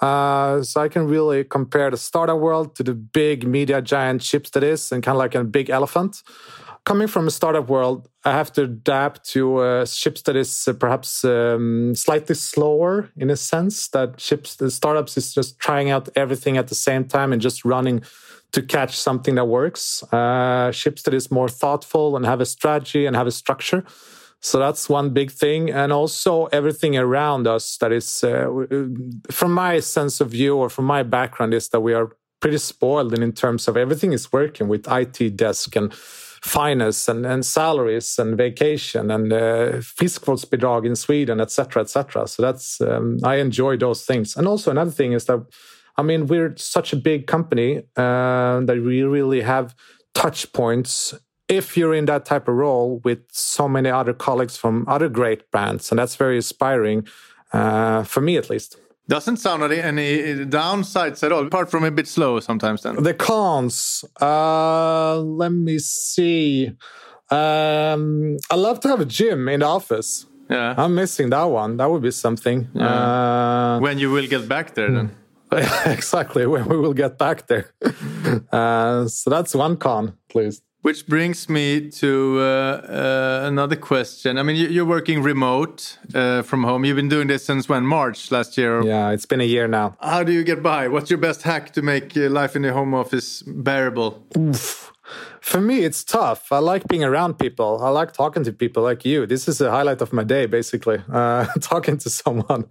Uh, 0.00 0.62
so 0.62 0.80
I 0.80 0.88
can 0.88 1.06
really 1.06 1.44
compare 1.44 1.90
the 1.90 1.98
startup 1.98 2.38
world 2.38 2.74
to 2.76 2.82
the 2.82 2.94
big 2.94 3.46
media 3.46 3.82
giant 3.82 4.22
Schibsted 4.22 4.62
is 4.62 4.90
and 4.90 5.02
kind 5.02 5.16
of 5.16 5.18
like 5.18 5.34
a 5.34 5.44
big 5.44 5.68
elephant. 5.68 6.22
Coming 6.86 7.08
from 7.08 7.26
a 7.26 7.30
startup 7.30 7.68
world, 7.68 8.08
I 8.24 8.32
have 8.32 8.50
to 8.54 8.62
adapt 8.62 9.28
to 9.32 9.58
uh, 9.58 9.84
Schibsted 9.84 10.36
is 10.36 10.66
uh, 10.66 10.72
perhaps 10.72 11.22
um, 11.22 11.94
slightly 11.94 12.36
slower 12.36 13.10
in 13.18 13.28
a 13.28 13.36
sense 13.36 13.88
that 13.88 14.16
Schibsted 14.16 14.72
startups 14.72 15.18
is 15.18 15.34
just 15.34 15.58
trying 15.58 15.90
out 15.90 16.08
everything 16.16 16.56
at 16.56 16.68
the 16.68 16.74
same 16.74 17.04
time 17.04 17.34
and 17.34 17.42
just 17.42 17.66
running 17.66 18.02
to 18.52 18.62
catch 18.62 18.98
something 18.98 19.34
that 19.34 19.46
works. 19.46 20.02
Uh, 20.12 20.70
Schibsted 20.70 21.14
is 21.14 21.30
more 21.30 21.48
thoughtful 21.48 22.16
and 22.16 22.24
have 22.24 22.40
a 22.40 22.46
strategy 22.46 23.06
and 23.06 23.14
have 23.14 23.26
a 23.26 23.32
structure. 23.32 23.84
So 24.40 24.58
that's 24.58 24.88
one 24.88 25.10
big 25.10 25.30
thing. 25.30 25.70
And 25.70 25.92
also 25.92 26.46
everything 26.46 26.96
around 26.96 27.46
us 27.46 27.76
that 27.78 27.92
is, 27.92 28.22
uh, 28.22 28.46
from 29.30 29.52
my 29.52 29.80
sense 29.80 30.20
of 30.20 30.30
view 30.30 30.56
or 30.56 30.70
from 30.70 30.84
my 30.84 31.02
background, 31.02 31.54
is 31.54 31.68
that 31.70 31.80
we 31.80 31.92
are 31.92 32.16
pretty 32.40 32.58
spoiled 32.58 33.12
and 33.12 33.22
in 33.22 33.32
terms 33.32 33.66
of 33.66 33.76
everything 33.76 34.12
is 34.12 34.32
working 34.32 34.68
with 34.68 34.86
IT 34.88 35.36
desk 35.36 35.74
and 35.74 35.92
finance 35.92 37.08
and, 37.08 37.26
and 37.26 37.44
salaries 37.44 38.16
and 38.16 38.36
vacation 38.36 39.10
and 39.10 39.32
uh, 39.32 39.72
friskvårdsbidrag 39.80 40.86
in 40.86 40.94
Sweden, 40.94 41.40
etc., 41.40 41.82
etc. 41.82 42.28
So 42.28 42.42
that's 42.42 42.80
um, 42.80 43.18
I 43.24 43.36
enjoy 43.36 43.76
those 43.76 44.04
things. 44.04 44.36
And 44.36 44.46
also 44.46 44.70
another 44.70 44.92
thing 44.92 45.12
is 45.12 45.24
that 45.24 45.44
I 45.98 46.02
mean, 46.02 46.28
we're 46.28 46.56
such 46.56 46.92
a 46.92 46.96
big 46.96 47.26
company 47.26 47.82
uh, 47.96 48.60
that 48.60 48.80
we 48.84 49.02
really 49.02 49.40
have 49.40 49.74
touch 50.14 50.52
points 50.52 51.12
if 51.48 51.76
you're 51.76 51.94
in 51.94 52.04
that 52.04 52.24
type 52.24 52.46
of 52.46 52.54
role 52.54 53.00
with 53.04 53.18
so 53.32 53.68
many 53.68 53.90
other 53.90 54.12
colleagues 54.12 54.56
from 54.56 54.84
other 54.86 55.08
great 55.08 55.50
brands. 55.50 55.90
And 55.90 55.98
that's 55.98 56.14
very 56.14 56.36
inspiring 56.36 57.06
uh, 57.52 58.04
for 58.04 58.20
me, 58.20 58.36
at 58.36 58.48
least. 58.48 58.76
Doesn't 59.08 59.38
sound 59.38 59.62
like 59.62 59.72
any 59.72 60.44
downsides 60.44 61.22
at 61.24 61.32
all, 61.32 61.46
apart 61.46 61.70
from 61.70 61.82
a 61.82 61.90
bit 61.90 62.06
slow 62.06 62.40
sometimes. 62.40 62.82
Then 62.82 63.02
the 63.02 63.14
cons. 63.14 64.04
Uh, 64.20 65.16
let 65.16 65.50
me 65.50 65.78
see. 65.78 66.72
Um, 67.30 68.36
I 68.50 68.54
love 68.54 68.80
to 68.80 68.88
have 68.88 69.00
a 69.00 69.06
gym 69.06 69.48
in 69.48 69.60
the 69.60 69.66
office. 69.66 70.26
Yeah, 70.50 70.74
I'm 70.76 70.94
missing 70.94 71.30
that 71.30 71.44
one. 71.44 71.78
That 71.78 71.90
would 71.90 72.02
be 72.02 72.10
something. 72.10 72.68
Yeah. 72.74 72.86
Uh, 72.86 73.78
when 73.80 73.98
you 73.98 74.10
will 74.10 74.26
get 74.26 74.46
back 74.46 74.74
there, 74.74 74.90
then. 74.90 75.10
exactly 75.86 76.46
when 76.46 76.68
we 76.68 76.76
will 76.76 76.94
get 76.94 77.18
back 77.18 77.46
there. 77.46 77.72
Uh, 78.52 79.06
so 79.08 79.30
that's 79.30 79.54
one 79.54 79.76
con, 79.76 80.16
please. 80.28 80.62
Which 80.82 81.06
brings 81.06 81.48
me 81.48 81.90
to 81.90 82.38
uh, 82.38 82.42
uh, 82.42 83.40
another 83.46 83.76
question. 83.76 84.38
I 84.38 84.42
mean, 84.42 84.56
you're 84.70 84.84
working 84.84 85.22
remote 85.22 85.98
uh, 86.14 86.42
from 86.42 86.62
home. 86.64 86.84
You've 86.84 86.96
been 86.96 87.08
doing 87.08 87.26
this 87.28 87.44
since 87.44 87.68
when? 87.68 87.84
March 87.84 88.30
last 88.30 88.56
year? 88.56 88.82
Yeah, 88.82 89.10
it's 89.10 89.26
been 89.26 89.40
a 89.40 89.44
year 89.44 89.66
now. 89.66 89.96
How 90.00 90.22
do 90.22 90.32
you 90.32 90.44
get 90.44 90.62
by? 90.62 90.88
What's 90.88 91.10
your 91.10 91.18
best 91.18 91.42
hack 91.42 91.72
to 91.72 91.82
make 91.82 92.16
uh, 92.16 92.28
life 92.30 92.54
in 92.54 92.62
the 92.62 92.72
home 92.72 92.94
office 92.94 93.42
bearable? 93.42 94.22
Oof. 94.36 94.92
For 95.48 95.62
me, 95.62 95.78
it's 95.78 96.04
tough. 96.04 96.52
I 96.52 96.58
like 96.58 96.86
being 96.88 97.02
around 97.02 97.38
people. 97.38 97.82
I 97.82 97.88
like 97.88 98.12
talking 98.12 98.44
to 98.44 98.52
people 98.52 98.82
like 98.82 99.06
you. 99.06 99.24
This 99.24 99.48
is 99.48 99.62
a 99.62 99.70
highlight 99.70 100.02
of 100.02 100.12
my 100.12 100.22
day, 100.22 100.44
basically, 100.44 100.98
uh, 101.10 101.46
talking 101.62 101.96
to 101.96 102.10
someone. 102.10 102.66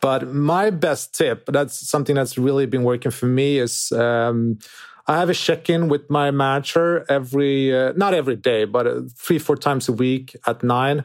But 0.00 0.26
my 0.34 0.70
best 0.70 1.14
tip, 1.14 1.46
that's 1.46 1.88
something 1.88 2.16
that's 2.16 2.36
really 2.36 2.66
been 2.66 2.82
working 2.82 3.12
for 3.12 3.26
me, 3.26 3.60
is 3.60 3.92
um, 3.92 4.58
I 5.06 5.20
have 5.20 5.30
a 5.30 5.34
check 5.34 5.70
in 5.70 5.86
with 5.86 6.10
my 6.10 6.32
manager 6.32 7.06
every, 7.08 7.72
uh, 7.72 7.92
not 7.94 8.12
every 8.12 8.34
day, 8.34 8.64
but 8.64 8.88
uh, 8.88 9.02
three, 9.16 9.38
four 9.38 9.56
times 9.56 9.88
a 9.88 9.92
week 9.92 10.34
at 10.48 10.64
nine 10.64 11.04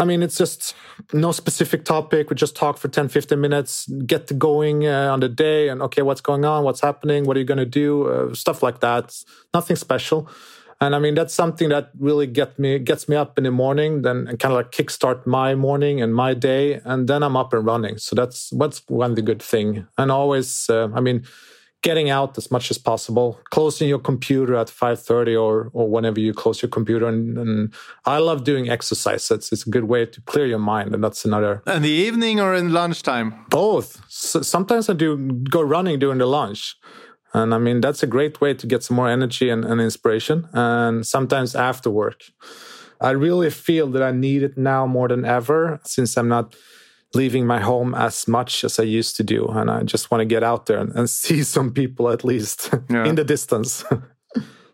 I 0.00 0.06
mean, 0.06 0.22
it's 0.22 0.38
just 0.38 0.74
no 1.12 1.30
specific 1.30 1.84
topic. 1.84 2.30
We 2.30 2.34
just 2.34 2.56
talk 2.56 2.78
for 2.78 2.88
10, 2.88 3.08
15 3.08 3.38
minutes, 3.38 3.86
get 4.06 4.36
going 4.38 4.86
uh, 4.86 5.12
on 5.12 5.20
the 5.20 5.28
day 5.28 5.68
and, 5.68 5.82
okay, 5.82 6.00
what's 6.00 6.22
going 6.22 6.46
on? 6.46 6.64
What's 6.64 6.80
happening? 6.80 7.24
What 7.24 7.36
are 7.36 7.40
you 7.40 7.44
going 7.44 7.58
to 7.58 7.66
do? 7.66 8.08
Uh, 8.08 8.34
stuff 8.34 8.62
like 8.62 8.80
that. 8.80 9.14
Nothing 9.52 9.76
special. 9.76 10.26
And 10.80 10.96
I 10.96 10.98
mean, 10.98 11.14
that's 11.14 11.34
something 11.34 11.68
that 11.68 11.90
really 11.98 12.26
get 12.26 12.58
me, 12.58 12.78
gets 12.78 13.10
me 13.10 13.16
up 13.16 13.36
in 13.36 13.44
the 13.44 13.50
morning, 13.50 14.00
then 14.00 14.26
and 14.26 14.38
kind 14.38 14.54
of 14.54 14.56
like 14.56 14.72
kickstart 14.72 15.26
my 15.26 15.54
morning 15.54 16.00
and 16.00 16.14
my 16.14 16.32
day. 16.32 16.80
And 16.84 17.06
then 17.06 17.22
I'm 17.22 17.36
up 17.36 17.52
and 17.52 17.66
running. 17.66 17.98
So 17.98 18.16
that's 18.16 18.50
what's 18.52 18.82
one 18.88 19.16
the 19.16 19.22
good 19.22 19.42
thing. 19.42 19.86
And 19.98 20.10
always, 20.10 20.70
uh, 20.70 20.88
I 20.94 21.00
mean, 21.00 21.26
getting 21.82 22.10
out 22.10 22.36
as 22.36 22.50
much 22.50 22.70
as 22.70 22.78
possible 22.78 23.40
closing 23.50 23.88
your 23.88 23.98
computer 23.98 24.54
at 24.54 24.68
5.30 24.68 25.40
or, 25.40 25.70
or 25.72 25.88
whenever 25.88 26.20
you 26.20 26.34
close 26.34 26.60
your 26.60 26.68
computer. 26.68 27.06
And, 27.06 27.38
and 27.38 27.74
i 28.04 28.18
love 28.18 28.44
doing 28.44 28.68
exercise. 28.68 29.30
It's, 29.30 29.52
it's 29.52 29.66
a 29.66 29.70
good 29.70 29.84
way 29.84 30.06
to 30.06 30.20
clear 30.22 30.46
your 30.46 30.58
mind 30.58 30.94
and 30.94 31.02
that's 31.02 31.24
another 31.24 31.62
in 31.66 31.82
the 31.82 31.88
evening 31.88 32.40
or 32.40 32.54
in 32.54 32.72
lunchtime? 32.72 33.46
Both. 33.48 34.02
So 34.08 34.42
sometimes 34.42 34.88
i 34.88 34.92
do 34.92 35.16
go 35.50 35.62
running 35.62 35.98
during 35.98 36.18
the 36.18 36.26
lunch. 36.26 36.76
And 37.32 37.54
i 37.54 37.58
mean 37.58 37.80
that's 37.80 38.02
a 38.02 38.06
great 38.06 38.40
way 38.40 38.54
to 38.54 38.66
get 38.66 38.82
some 38.82 38.96
more 38.96 39.08
energy 39.08 39.48
and, 39.48 39.64
and 39.64 39.80
inspiration 39.80 40.48
and 40.52 41.06
sometimes 41.06 41.54
after 41.54 41.90
work. 41.90 42.22
I 43.00 43.12
really 43.12 43.50
feel 43.50 43.86
that 43.88 44.02
i 44.02 44.10
need 44.10 44.42
it 44.42 44.58
now 44.58 44.86
more 44.86 45.08
than 45.08 45.24
ever 45.24 45.80
since 45.84 46.16
i'm 46.18 46.28
not 46.28 46.54
leaving 47.14 47.46
my 47.46 47.60
home 47.60 47.94
as 47.94 48.28
much 48.28 48.64
as 48.64 48.78
I 48.78 48.84
used 48.84 49.16
to 49.16 49.24
do. 49.24 49.46
And 49.46 49.70
I 49.70 49.82
just 49.82 50.10
want 50.10 50.20
to 50.20 50.24
get 50.24 50.42
out 50.42 50.66
there 50.66 50.78
and, 50.78 50.94
and 50.94 51.10
see 51.24 51.42
some 51.42 51.72
people 51.72 52.08
at 52.10 52.24
least 52.24 52.70
yeah. 52.88 53.04
in 53.04 53.14
the 53.14 53.24
distance. 53.24 53.84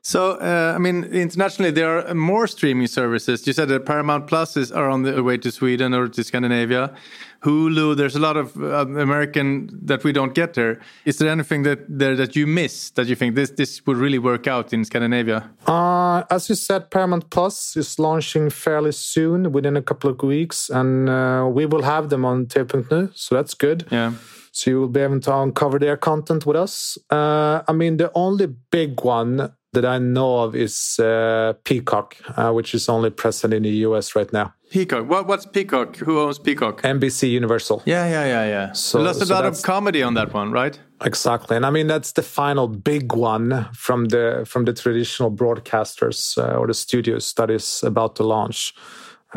so, 0.07 0.35
uh, 0.35 0.73
I 0.77 0.79
mean, 0.79 1.03
internationally, 1.03 1.73
there 1.73 2.07
are 2.07 2.15
more 2.15 2.47
streaming 2.47 2.87
services. 2.87 3.45
You 3.45 3.53
said 3.53 3.67
that 3.71 3.87
Paramount 3.87 4.29
Plus 4.29 4.57
is 4.57 4.71
are 4.71 4.89
on 4.89 5.03
the 5.03 5.21
way 5.21 5.37
to 5.39 5.51
Sweden 5.51 5.95
or 5.95 6.07
to 6.07 6.23
Scandinavia. 6.23 6.95
Hulu. 7.43 7.97
There's 7.97 8.15
a 8.15 8.21
lot 8.21 8.37
of 8.37 8.57
uh, 8.57 8.87
American 8.87 9.69
that 9.83 10.05
we 10.05 10.13
don't 10.13 10.33
get 10.33 10.55
there. 10.55 10.79
Is 11.07 11.19
there 11.19 11.29
anything 11.29 11.65
that 11.65 11.81
there 11.89 12.15
that 12.15 12.37
you 12.37 12.47
miss 12.47 12.91
that 12.91 13.09
you 13.09 13.17
think 13.17 13.35
this 13.35 13.51
this 13.51 13.85
would 13.85 13.97
really 13.97 14.21
work 14.21 14.47
out 14.47 14.73
in 14.73 14.85
Scandinavia? 14.85 15.51
Uh, 15.67 16.23
as 16.31 16.49
you 16.49 16.55
said, 16.55 16.89
Paramount 16.93 17.29
Plus 17.31 17.77
is 17.77 17.99
launching 17.99 18.49
fairly 18.49 18.93
soon, 18.93 19.51
within 19.51 19.77
a 19.77 19.83
couple 19.83 20.09
of 20.09 20.23
weeks, 20.23 20.71
and 20.71 21.09
uh, 21.09 21.51
we 21.53 21.67
will 21.67 21.83
have 21.83 22.11
them 22.11 22.25
on 22.25 22.47
TV.nu, 22.47 23.11
so 23.13 23.35
that's 23.35 23.55
good. 23.55 23.89
Yeah. 23.91 24.13
So 24.53 24.71
you 24.71 24.81
will 24.81 24.89
be 24.89 25.01
able 25.01 25.21
to 25.21 25.37
uncover 25.37 25.81
their 25.81 25.97
content 25.97 26.47
with 26.47 26.57
us. 26.57 26.97
Uh, 27.11 27.63
I 27.69 27.73
mean, 27.73 27.97
the 27.99 28.11
only 28.15 28.47
big 28.47 29.05
one 29.05 29.53
that 29.77 29.85
I 29.85 29.99
know 29.99 30.39
of 30.39 30.57
is 30.57 30.99
uh, 30.99 31.53
Peacock, 31.65 32.17
uh, 32.37 32.51
which 32.51 32.75
is 32.75 32.89
only 32.89 33.11
present 33.11 33.53
in 33.53 33.63
the 33.63 33.85
US 33.87 34.17
right 34.17 34.33
now. 34.33 34.55
Peacock. 34.71 35.07
What, 35.09 35.27
what's 35.27 35.47
Peacock? 35.47 35.97
Who 35.97 36.19
owns 36.19 36.39
Peacock? 36.39 36.83
NBC 36.83 37.31
Universal. 37.31 37.83
Yeah, 37.85 38.09
yeah, 38.09 38.25
yeah, 38.25 38.47
yeah. 38.47 38.73
So 38.73 39.03
there's 39.03 39.21
a 39.21 39.27
so 39.27 39.35
lot 39.35 39.45
of 39.45 39.63
comedy 39.63 40.03
on 40.03 40.15
that 40.15 40.33
one, 40.33 40.51
right? 40.51 40.79
Exactly, 41.05 41.57
and 41.57 41.67
I 41.67 41.71
mean 41.71 41.89
that's 41.89 42.13
the 42.13 42.23
final 42.23 42.69
big 42.69 43.13
one 43.13 43.69
from 43.75 44.07
the 44.07 44.45
from 44.47 44.65
the 44.65 44.73
traditional 44.73 45.31
broadcasters 45.31 46.39
uh, 46.39 46.57
or 46.57 46.67
the 46.67 46.75
studios 46.75 47.35
that 47.35 47.51
is 47.51 47.83
about 47.85 48.17
to 48.17 48.25
launch. 48.25 48.75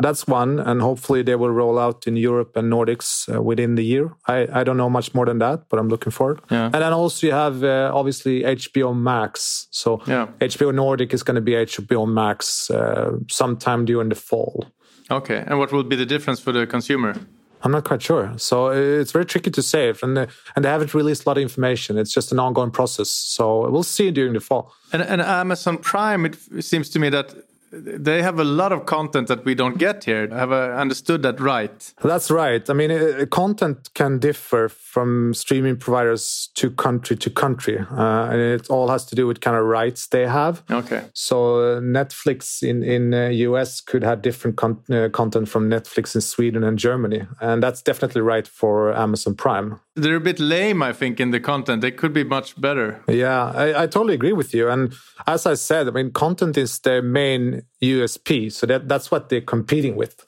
That's 0.00 0.26
one, 0.26 0.58
and 0.58 0.80
hopefully 0.80 1.22
they 1.22 1.36
will 1.36 1.50
roll 1.50 1.78
out 1.78 2.06
in 2.06 2.16
Europe 2.16 2.56
and 2.56 2.72
Nordics 2.72 3.32
uh, 3.34 3.42
within 3.42 3.74
the 3.74 3.84
year. 3.84 4.14
I, 4.26 4.48
I 4.60 4.64
don't 4.64 4.76
know 4.76 4.90
much 4.90 5.14
more 5.14 5.26
than 5.26 5.38
that, 5.38 5.68
but 5.68 5.78
I'm 5.78 5.88
looking 5.88 6.12
forward. 6.12 6.40
Yeah. 6.50 6.64
And 6.64 6.74
then 6.74 6.92
also 6.92 7.26
you 7.26 7.32
have 7.32 7.62
uh, 7.62 7.90
obviously 7.94 8.42
HBO 8.42 8.96
Max. 8.96 9.68
So 9.70 10.00
yeah. 10.06 10.28
HBO 10.40 10.74
Nordic 10.74 11.12
is 11.12 11.22
going 11.22 11.34
to 11.34 11.40
be 11.40 11.52
HBO 11.52 12.08
Max 12.08 12.70
uh, 12.70 13.16
sometime 13.28 13.84
during 13.84 14.08
the 14.08 14.14
fall. 14.14 14.66
Okay, 15.10 15.44
and 15.46 15.58
what 15.58 15.72
will 15.72 15.82
be 15.82 15.96
the 15.96 16.06
difference 16.06 16.40
for 16.40 16.52
the 16.52 16.66
consumer? 16.66 17.14
I'm 17.62 17.72
not 17.72 17.84
quite 17.84 18.00
sure. 18.00 18.32
So 18.38 18.68
it's 18.68 19.12
very 19.12 19.26
tricky 19.26 19.50
to 19.50 19.62
say, 19.62 19.92
and 20.02 20.18
and 20.56 20.64
they 20.64 20.68
haven't 20.68 20.94
released 20.94 21.26
a 21.26 21.28
lot 21.28 21.36
of 21.36 21.42
information. 21.42 21.98
It's 21.98 22.12
just 22.12 22.32
an 22.32 22.38
ongoing 22.38 22.70
process. 22.70 23.10
So 23.10 23.68
we'll 23.70 23.82
see 23.82 24.10
during 24.10 24.32
the 24.32 24.40
fall. 24.40 24.72
And, 24.92 25.02
and 25.02 25.20
Amazon 25.20 25.78
Prime, 25.78 26.24
it 26.24 26.36
seems 26.60 26.88
to 26.90 26.98
me 26.98 27.10
that 27.10 27.34
they 27.72 28.22
have 28.22 28.40
a 28.40 28.44
lot 28.44 28.72
of 28.72 28.86
content 28.86 29.28
that 29.28 29.44
we 29.44 29.54
don't 29.54 29.78
get 29.78 30.04
here. 30.04 30.28
Have 30.28 30.52
I 30.52 30.72
understood 30.72 31.22
that 31.22 31.40
right? 31.40 31.94
That's 32.02 32.30
right. 32.30 32.68
I 32.68 32.72
mean, 32.72 33.26
content 33.28 33.90
can 33.94 34.18
differ 34.18 34.68
from 34.68 35.34
streaming 35.34 35.76
providers 35.76 36.50
to 36.54 36.70
country 36.70 37.16
to 37.16 37.30
country, 37.30 37.78
uh, 37.78 38.28
and 38.30 38.40
it 38.40 38.68
all 38.70 38.88
has 38.88 39.04
to 39.06 39.14
do 39.14 39.26
with 39.26 39.40
kind 39.40 39.56
of 39.56 39.64
rights 39.64 40.08
they 40.08 40.26
have. 40.26 40.62
Okay. 40.70 41.04
So 41.12 41.60
uh, 41.60 41.80
Netflix 41.80 42.62
in 42.62 42.82
in 42.82 43.14
uh, 43.14 43.28
US 43.28 43.80
could 43.80 44.02
have 44.02 44.22
different 44.22 44.56
con 44.56 44.82
uh, 44.90 45.08
content 45.12 45.48
from 45.48 45.70
Netflix 45.70 46.14
in 46.14 46.20
Sweden 46.20 46.64
and 46.64 46.78
Germany, 46.78 47.26
and 47.40 47.62
that's 47.62 47.82
definitely 47.82 48.22
right 48.22 48.48
for 48.48 48.92
Amazon 48.94 49.34
Prime. 49.34 49.80
They're 49.96 50.16
a 50.16 50.20
bit 50.20 50.40
lame, 50.40 50.82
I 50.82 50.92
think, 50.92 51.20
in 51.20 51.30
the 51.30 51.40
content. 51.40 51.82
They 51.82 51.90
could 51.90 52.12
be 52.12 52.24
much 52.24 52.58
better. 52.60 53.02
Yeah, 53.06 53.52
I, 53.54 53.82
I 53.82 53.86
totally 53.86 54.14
agree 54.14 54.32
with 54.32 54.54
you. 54.54 54.68
And 54.68 54.94
as 55.26 55.46
I 55.46 55.54
said, 55.54 55.88
I 55.88 55.90
mean, 55.90 56.12
content 56.12 56.56
is 56.56 56.78
the 56.78 57.02
main 57.02 57.59
USP, 57.82 58.52
so 58.52 58.66
that 58.66 58.88
that's 58.88 59.10
what 59.10 59.28
they're 59.28 59.40
competing 59.40 59.96
with. 59.96 60.26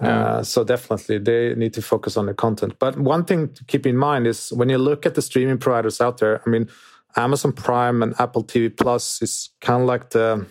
Uh, 0.00 0.42
so 0.42 0.62
definitely 0.62 1.18
they 1.18 1.54
need 1.54 1.72
to 1.72 1.80
focus 1.80 2.18
on 2.18 2.26
the 2.26 2.34
content. 2.34 2.78
But 2.78 2.98
one 2.98 3.24
thing 3.24 3.48
to 3.54 3.64
keep 3.64 3.86
in 3.86 3.96
mind 3.96 4.26
is 4.26 4.50
when 4.50 4.68
you 4.68 4.76
look 4.76 5.06
at 5.06 5.14
the 5.14 5.22
streaming 5.22 5.56
providers 5.56 6.02
out 6.02 6.18
there, 6.18 6.42
I 6.46 6.50
mean, 6.50 6.68
Amazon 7.16 7.52
Prime 7.52 8.02
and 8.02 8.14
Apple 8.20 8.44
TV 8.44 8.76
Plus 8.76 9.22
is 9.22 9.50
kind 9.60 9.80
of 9.80 9.88
like 9.88 10.10
the 10.10 10.46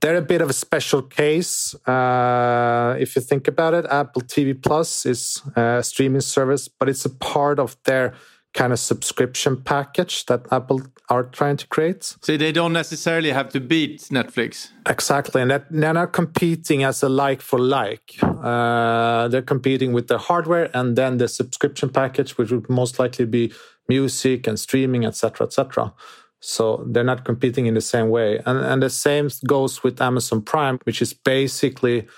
they're 0.00 0.16
a 0.16 0.22
bit 0.22 0.40
of 0.40 0.50
a 0.50 0.54
special 0.54 1.02
case. 1.02 1.74
Uh, 1.86 2.96
if 2.98 3.14
you 3.14 3.22
think 3.22 3.46
about 3.46 3.74
it, 3.74 3.84
Apple 3.90 4.22
TV 4.22 4.60
Plus 4.60 5.06
is 5.06 5.42
a 5.54 5.82
streaming 5.82 6.22
service, 6.22 6.66
but 6.66 6.88
it's 6.88 7.04
a 7.04 7.10
part 7.10 7.58
of 7.58 7.76
their 7.84 8.14
kind 8.54 8.72
of 8.72 8.78
subscription 8.78 9.62
package 9.62 10.26
that 10.26 10.46
Apple 10.52 10.82
are 11.08 11.24
trying 11.24 11.56
to 11.56 11.66
create. 11.68 12.16
So 12.20 12.36
they 12.36 12.52
don't 12.52 12.72
necessarily 12.72 13.30
have 13.30 13.48
to 13.50 13.60
beat 13.60 14.00
Netflix. 14.10 14.70
Exactly, 14.86 15.40
and 15.42 15.50
that, 15.50 15.66
they're 15.70 15.92
not 15.92 16.12
competing 16.12 16.84
as 16.84 17.02
a 17.02 17.08
like 17.08 17.40
for 17.40 17.58
like. 17.58 18.16
Uh, 18.22 19.28
they're 19.28 19.42
competing 19.42 19.92
with 19.92 20.08
the 20.08 20.18
hardware 20.18 20.70
and 20.74 20.96
then 20.96 21.18
the 21.18 21.28
subscription 21.28 21.88
package, 21.88 22.36
which 22.36 22.50
would 22.50 22.68
most 22.68 22.98
likely 22.98 23.24
be 23.24 23.52
music 23.88 24.46
and 24.46 24.58
streaming, 24.58 25.04
etc., 25.04 25.46
etc. 25.46 25.92
So 26.40 26.84
they're 26.88 27.04
not 27.04 27.24
competing 27.24 27.66
in 27.66 27.74
the 27.74 27.80
same 27.80 28.10
way, 28.10 28.40
and 28.44 28.58
and 28.58 28.82
the 28.82 28.90
same 28.90 29.28
goes 29.46 29.84
with 29.84 30.00
Amazon 30.00 30.42
Prime, 30.42 30.78
which 30.84 31.00
is 31.00 31.14
basically 31.14 32.08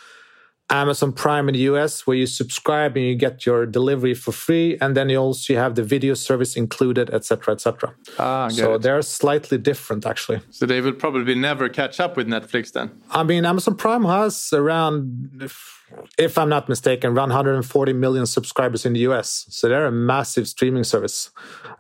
Amazon 0.71 1.12
Prime 1.12 1.49
in 1.49 1.52
the 1.52 1.61
US, 1.61 2.06
where 2.06 2.16
you 2.16 2.26
subscribe 2.26 2.97
and 2.97 3.04
you 3.04 3.14
get 3.14 3.44
your 3.44 3.66
delivery 3.66 4.14
for 4.14 4.33
free, 4.33 4.78
and 4.80 4.97
then 4.97 5.11
you 5.11 5.18
also 5.18 5.54
have 5.54 5.75
the 5.75 5.83
video 5.83 6.14
service 6.14 6.56
included, 6.56 7.11
etc., 7.11 7.54
etc. 7.54 7.94
Ah, 8.18 8.49
so 8.49 8.75
it. 8.75 8.83
they're 8.83 9.02
slightly 9.02 9.59
different, 9.59 10.06
actually. 10.06 10.40
So 10.50 10.64
they 10.64 10.80
will 10.80 10.92
probably 10.92 11.35
never 11.35 11.68
catch 11.68 12.00
up 12.00 12.16
with 12.16 12.26
Netflix 12.26 12.73
then. 12.73 12.90
I 13.11 13.23
mean, 13.25 13.44
Amazon 13.44 13.76
Prime 13.76 14.04
has 14.04 14.52
around, 14.52 15.42
if, 15.42 15.85
if 16.16 16.38
I'm 16.38 16.49
not 16.49 16.68
mistaken, 16.68 17.11
around 17.11 17.28
140 17.28 17.92
million 17.92 18.25
subscribers 18.25 18.87
in 18.87 18.94
the 18.94 19.00
US. 19.00 19.47
So 19.50 19.68
they're 19.68 19.87
a 19.87 19.92
massive 19.92 20.49
streaming 20.49 20.85
service, 20.85 21.30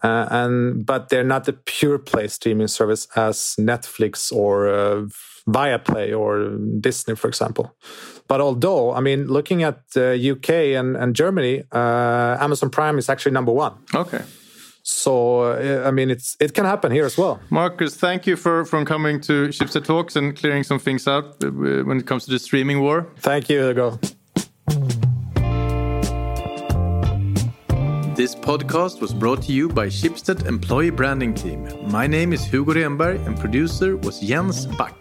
uh, 0.02 0.28
and 0.30 0.84
but 0.84 1.08
they're 1.08 1.24
not 1.24 1.44
the 1.44 1.54
pure 1.54 1.98
play 1.98 2.28
streaming 2.28 2.68
service 2.68 3.08
as 3.16 3.56
Netflix 3.58 4.30
or. 4.30 4.68
Uh, 4.68 5.06
Viaplay 5.46 6.18
or 6.18 6.56
Disney, 6.80 7.14
for 7.14 7.28
example. 7.28 7.76
But 8.26 8.40
although, 8.40 8.92
I 8.92 9.00
mean, 9.00 9.26
looking 9.26 9.62
at 9.62 9.90
the 9.90 10.12
uh, 10.12 10.32
UK 10.32 10.78
and, 10.78 10.96
and 10.96 11.14
Germany, 11.14 11.62
uh, 11.72 12.38
Amazon 12.40 12.70
Prime 12.70 12.98
is 12.98 13.08
actually 13.08 13.32
number 13.32 13.52
one. 13.52 13.74
Okay. 13.94 14.22
So 14.82 15.40
uh, 15.40 15.84
I 15.86 15.90
mean, 15.90 16.10
it's 16.10 16.36
it 16.40 16.52
can 16.52 16.66
happen 16.66 16.92
here 16.92 17.06
as 17.06 17.16
well. 17.16 17.40
Marcus, 17.48 17.96
thank 17.96 18.26
you 18.26 18.36
for 18.36 18.66
from 18.66 18.84
coming 18.84 19.18
to 19.22 19.48
Schibsted 19.48 19.84
Talks 19.84 20.14
and 20.14 20.36
clearing 20.36 20.62
some 20.62 20.78
things 20.78 21.08
out 21.08 21.42
uh, 21.42 21.50
when 21.84 21.98
it 21.98 22.06
comes 22.06 22.26
to 22.26 22.30
the 22.30 22.38
streaming 22.38 22.80
war. 22.80 23.06
Thank 23.18 23.48
you, 23.48 23.62
Hugo. 23.64 23.98
This 28.14 28.34
podcast 28.36 29.00
was 29.00 29.12
brought 29.12 29.42
to 29.42 29.52
you 29.52 29.68
by 29.68 29.88
Schibsted 29.88 30.46
Employee 30.46 30.90
Branding 30.90 31.34
Team. 31.34 31.66
My 31.90 32.06
name 32.06 32.32
is 32.32 32.44
Hugo 32.44 32.74
Renberg 32.74 33.26
and 33.26 33.36
producer 33.38 33.96
was 33.96 34.20
Jens 34.20 34.66
Back. 34.66 34.94